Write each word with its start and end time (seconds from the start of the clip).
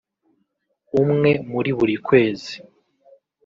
umwe 1.01 1.31
muri 1.51 1.71
buri 1.77 1.95
kwezi 2.07 2.53